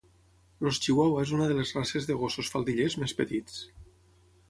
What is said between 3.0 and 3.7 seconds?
més petits.